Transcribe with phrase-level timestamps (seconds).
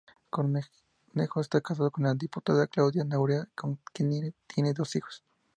[0.31, 5.23] Cornejo está casado con la diputada Claudia Nogueira, con quien tiene dos hijos.